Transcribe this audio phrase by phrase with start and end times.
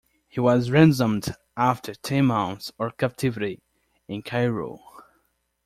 [0.27, 3.61] He was ransomed after ten months of captivity
[4.07, 4.79] in Cairo.